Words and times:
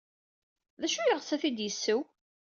D 0.81 0.83
acu 0.85 0.97
ay 0.99 1.07
yeɣs 1.09 1.29
ad 1.35 1.39
t-id-yesseww? 1.41 2.01